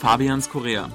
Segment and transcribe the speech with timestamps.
[0.00, 0.88] Fabians Korea.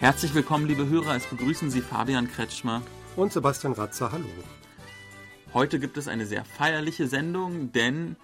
[0.00, 1.16] Herzlich willkommen, liebe Hörer.
[1.16, 2.82] Es begrüßen Sie Fabian Kretschmer
[3.16, 4.12] und Sebastian Ratzer.
[4.12, 4.26] Hallo.
[5.54, 8.16] Heute gibt es eine sehr feierliche Sendung, denn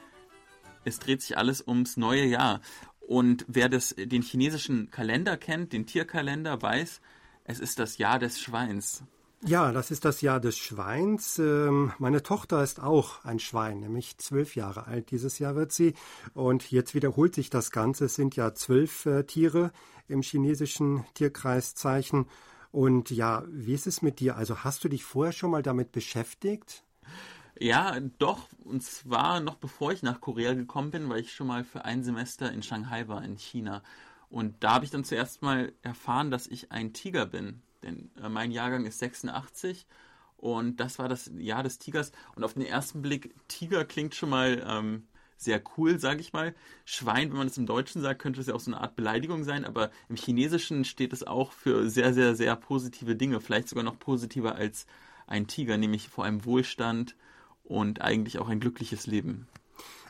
[0.85, 2.61] es dreht sich alles ums neue Jahr.
[3.00, 7.00] Und wer das, den chinesischen Kalender kennt, den Tierkalender, weiß,
[7.44, 9.04] es ist das Jahr des Schweins.
[9.45, 11.37] Ja, das ist das Jahr des Schweins.
[11.41, 15.11] Ähm, meine Tochter ist auch ein Schwein, nämlich zwölf Jahre alt.
[15.11, 15.95] Dieses Jahr wird sie.
[16.32, 18.05] Und jetzt wiederholt sich das Ganze.
[18.05, 19.73] Es sind ja zwölf äh, Tiere
[20.07, 22.27] im chinesischen Tierkreiszeichen.
[22.71, 24.37] Und ja, wie ist es mit dir?
[24.37, 26.85] Also hast du dich vorher schon mal damit beschäftigt?
[27.59, 28.49] Ja, doch.
[28.63, 32.05] Und zwar noch bevor ich nach Korea gekommen bin, weil ich schon mal für ein
[32.05, 33.83] Semester in Shanghai war, in China.
[34.31, 37.61] Und da habe ich dann zuerst mal erfahren, dass ich ein Tiger bin.
[37.83, 39.86] Denn äh, mein Jahrgang ist 86
[40.36, 42.12] und das war das Jahr des Tigers.
[42.34, 46.55] Und auf den ersten Blick, Tiger klingt schon mal ähm, sehr cool, sage ich mal.
[46.84, 49.44] Schwein, wenn man es im Deutschen sagt, könnte es ja auch so eine Art Beleidigung
[49.44, 53.41] sein, aber im Chinesischen steht es auch für sehr, sehr, sehr positive Dinge.
[53.41, 54.86] Vielleicht sogar noch positiver als
[55.27, 57.16] ein Tiger, nämlich vor allem Wohlstand
[57.62, 59.47] und eigentlich auch ein glückliches Leben.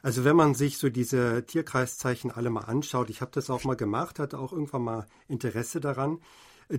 [0.02, 3.76] Also wenn man sich so diese Tierkreiszeichen alle mal anschaut, ich habe das auch mal
[3.76, 6.18] gemacht, hatte auch irgendwann mal Interesse daran,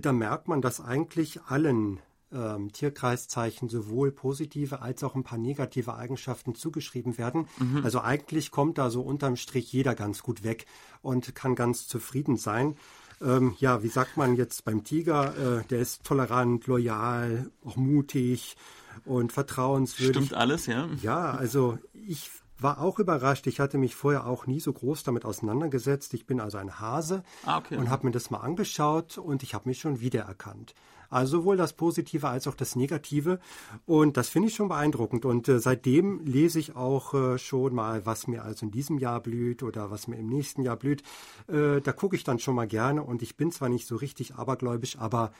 [0.00, 2.00] da merkt man, dass eigentlich allen
[2.32, 7.46] ähm, Tierkreiszeichen sowohl positive als auch ein paar negative Eigenschaften zugeschrieben werden.
[7.58, 7.84] Mhm.
[7.84, 10.66] Also eigentlich kommt da so unterm Strich jeder ganz gut weg
[11.02, 12.76] und kann ganz zufrieden sein.
[13.22, 15.60] Ähm, ja, wie sagt man jetzt beim Tiger?
[15.60, 18.56] Äh, der ist tolerant, loyal, auch mutig
[19.04, 20.16] und vertrauenswürdig.
[20.16, 20.88] Stimmt alles, ja?
[21.02, 22.30] Ja, also ich
[22.64, 23.46] war auch überrascht.
[23.46, 26.14] Ich hatte mich vorher auch nie so groß damit auseinandergesetzt.
[26.14, 27.76] Ich bin also ein Hase ah, okay.
[27.76, 30.74] und habe mir das mal angeschaut und ich habe mich schon wiedererkannt.
[31.10, 33.38] Also sowohl das Positive als auch das Negative.
[33.86, 35.24] Und das finde ich schon beeindruckend.
[35.24, 39.20] Und äh, seitdem lese ich auch äh, schon mal, was mir also in diesem Jahr
[39.20, 41.02] blüht oder was mir im nächsten Jahr blüht.
[41.46, 43.04] Äh, da gucke ich dann schon mal gerne.
[43.04, 45.32] Und ich bin zwar nicht so richtig abergläubisch, aber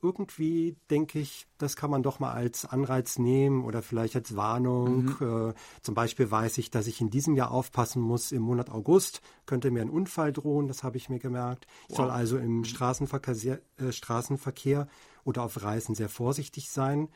[0.00, 5.16] irgendwie denke ich, das kann man doch mal als Anreiz nehmen oder vielleicht als Warnung.
[5.18, 5.50] Mhm.
[5.50, 8.30] Äh, zum Beispiel weiß ich, dass ich in diesem Jahr aufpassen muss.
[8.32, 11.66] Im Monat August könnte mir ein Unfall drohen, das habe ich mir gemerkt.
[11.84, 11.96] Ich wow.
[11.96, 14.88] soll also im Straßenverkehr, äh, Straßenverkehr
[15.24, 17.08] oder auf Reisen sehr vorsichtig sein.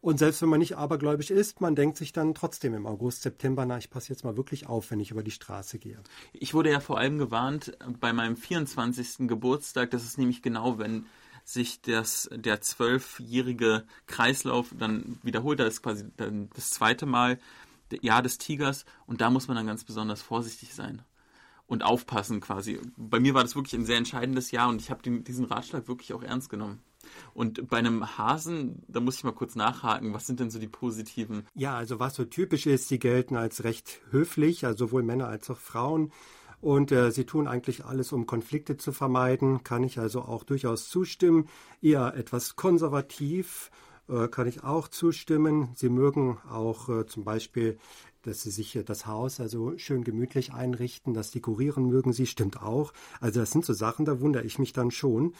[0.00, 3.66] Und selbst wenn man nicht abergläubisch ist, man denkt sich dann trotzdem im August, September,
[3.66, 6.00] na, ich passe jetzt mal wirklich auf, wenn ich über die Straße gehe.
[6.32, 9.26] Ich wurde ja vor allem gewarnt bei meinem 24.
[9.26, 11.06] Geburtstag, das ist nämlich genau, wenn
[11.48, 15.58] sich das, der zwölfjährige Kreislauf dann wiederholt.
[15.60, 17.38] Das ist quasi dann das zweite Mal
[18.02, 21.02] Jahr des Tigers und da muss man dann ganz besonders vorsichtig sein
[21.66, 22.78] und aufpassen quasi.
[22.98, 26.12] Bei mir war das wirklich ein sehr entscheidendes Jahr und ich habe diesen Ratschlag wirklich
[26.12, 26.80] auch ernst genommen.
[27.32, 30.68] Und bei einem Hasen, da muss ich mal kurz nachhaken, was sind denn so die
[30.68, 31.46] positiven?
[31.54, 35.48] Ja, also was so typisch ist, sie gelten als recht höflich, also sowohl Männer als
[35.48, 36.12] auch Frauen.
[36.60, 39.62] Und äh, sie tun eigentlich alles, um Konflikte zu vermeiden.
[39.62, 41.48] Kann ich also auch durchaus zustimmen.
[41.80, 43.70] Eher etwas konservativ
[44.08, 45.68] äh, kann ich auch zustimmen.
[45.74, 47.78] Sie mögen auch äh, zum Beispiel,
[48.22, 52.92] dass sie sich das Haus also schön gemütlich einrichten, das dekorieren mögen sie, stimmt auch.
[53.20, 55.34] Also das sind so Sachen, da wundere ich mich dann schon.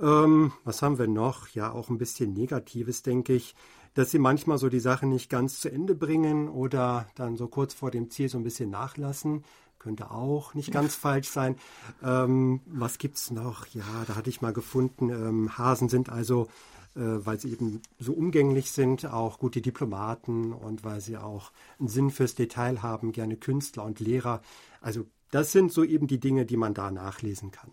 [0.00, 1.48] Ähm, was haben wir noch?
[1.48, 3.54] Ja, auch ein bisschen Negatives, denke ich
[3.94, 7.74] dass sie manchmal so die Sache nicht ganz zu Ende bringen oder dann so kurz
[7.74, 9.44] vor dem Ziel so ein bisschen nachlassen
[9.84, 11.56] könnte auch nicht ganz falsch sein.
[12.02, 13.66] Ähm, was es noch?
[13.66, 16.48] Ja, da hatte ich mal gefunden, ähm, Hasen sind also,
[16.96, 21.88] äh, weil sie eben so umgänglich sind, auch gute Diplomaten und weil sie auch einen
[21.88, 24.40] Sinn fürs Detail haben, gerne Künstler und Lehrer.
[24.80, 27.70] Also das sind so eben die Dinge, die man da nachlesen kann.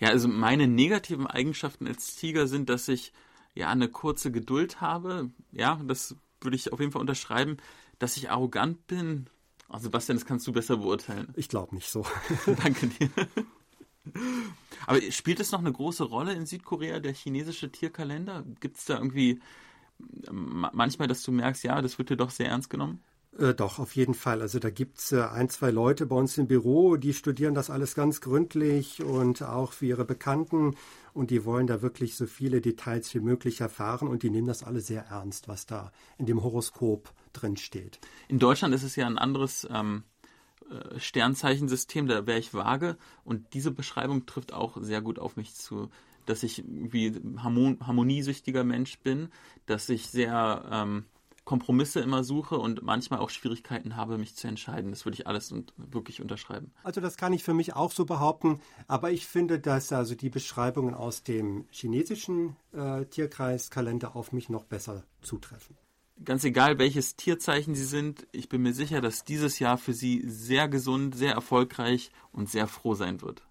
[0.00, 3.12] Ja, also meine negativen Eigenschaften als Tiger sind, dass ich
[3.54, 5.30] ja eine kurze Geduld habe.
[5.52, 7.58] Ja, das würde ich auf jeden Fall unterschreiben,
[8.00, 9.28] dass ich arrogant bin,
[9.68, 11.32] Ach, Sebastian, das kannst du besser beurteilen.
[11.36, 12.04] Ich glaube nicht so.
[12.62, 13.10] Danke dir.
[14.86, 18.44] Aber spielt es noch eine große Rolle in Südkorea, der chinesische Tierkalender?
[18.60, 19.40] Gibt es da irgendwie
[20.30, 23.02] manchmal, dass du merkst, ja, das wird dir doch sehr ernst genommen?
[23.38, 24.42] Äh, doch, auf jeden Fall.
[24.42, 27.70] Also da gibt es äh, ein, zwei Leute bei uns im Büro, die studieren das
[27.70, 30.76] alles ganz gründlich und auch für ihre Bekannten
[31.14, 34.64] und die wollen da wirklich so viele Details wie möglich erfahren und die nehmen das
[34.64, 38.00] alle sehr ernst, was da in dem Horoskop drin steht.
[38.28, 40.02] In Deutschland ist es ja ein anderes ähm,
[40.70, 45.54] äh, Sternzeichensystem, da wäre ich vage und diese Beschreibung trifft auch sehr gut auf mich
[45.54, 45.88] zu,
[46.26, 49.28] dass ich wie harmon harmoniesüchtiger Mensch bin,
[49.66, 51.04] dass ich sehr ähm,
[51.44, 54.90] Kompromisse immer suche und manchmal auch Schwierigkeiten habe, mich zu entscheiden.
[54.90, 56.72] Das würde ich alles und wirklich unterschreiben.
[56.82, 60.30] Also das kann ich für mich auch so behaupten, aber ich finde, dass also die
[60.30, 65.76] Beschreibungen aus dem chinesischen äh, Tierkreiskalender auf mich noch besser zutreffen.
[66.24, 70.22] Ganz egal, welches Tierzeichen Sie sind, ich bin mir sicher, dass dieses Jahr für Sie
[70.26, 73.42] sehr gesund, sehr erfolgreich und sehr froh sein wird.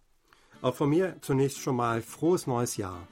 [0.61, 3.05] Auch von mir zunächst schon mal frohes neues Jahr.